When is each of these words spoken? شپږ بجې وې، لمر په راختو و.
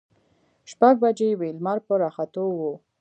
شپږ 0.71 0.95
بجې 1.03 1.29
وې، 1.39 1.49
لمر 1.57 1.77
په 1.87 1.93
راختو 2.01 2.43
و. 2.57 2.59